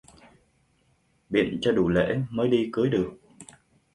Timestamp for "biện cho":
1.29-1.71